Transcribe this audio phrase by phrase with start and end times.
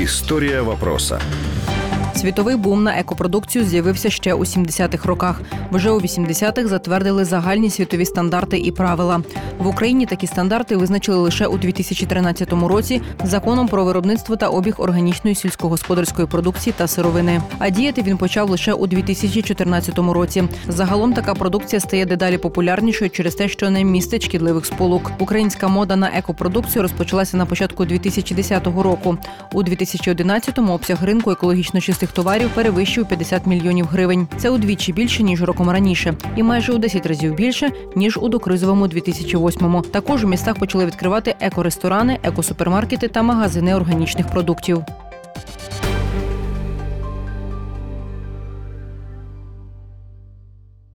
[0.00, 1.20] История вопроса.
[2.18, 5.40] Світовий бум на екопродукцію з'явився ще у 70-х роках.
[5.70, 9.20] Вже у 80-х затвердили загальні світові стандарти і правила.
[9.58, 15.36] В Україні такі стандарти визначили лише у 2013 році законом про виробництво та обіг органічної
[15.36, 17.42] сільськогосподарської продукції та сировини.
[17.58, 20.44] А діяти він почав лише у 2014 році.
[20.68, 25.12] Загалом така продукція стає дедалі популярнішою через те, що не містить шкідливих сполук.
[25.18, 29.18] Українська мода на екопродукцію розпочалася на початку 2010 року.
[29.52, 34.28] У 2011-му обсяг ринку екологічно чистих товарів перевищив 50 мільйонів гривень.
[34.36, 38.86] Це удвічі більше ніж роком раніше, і майже у 10 разів більше ніж у докризовому
[38.86, 39.82] 2008-му.
[39.82, 44.84] Також у містах почали відкривати екоресторани, екосупермаркети та магазини органічних продуктів.